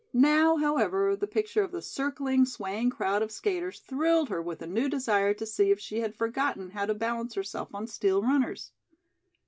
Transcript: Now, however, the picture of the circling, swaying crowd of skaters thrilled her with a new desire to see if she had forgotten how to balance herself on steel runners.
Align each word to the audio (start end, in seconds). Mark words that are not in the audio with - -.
Now, 0.13 0.57
however, 0.57 1.15
the 1.15 1.27
picture 1.27 1.61
of 1.61 1.71
the 1.71 1.81
circling, 1.83 2.45
swaying 2.45 2.89
crowd 2.89 3.21
of 3.21 3.29
skaters 3.31 3.81
thrilled 3.81 4.29
her 4.29 4.41
with 4.41 4.63
a 4.63 4.65
new 4.65 4.89
desire 4.89 5.35
to 5.35 5.45
see 5.45 5.69
if 5.69 5.79
she 5.79 5.99
had 5.99 6.15
forgotten 6.15 6.71
how 6.71 6.87
to 6.87 6.95
balance 6.95 7.35
herself 7.35 7.75
on 7.75 7.85
steel 7.85 8.23
runners. 8.23 8.71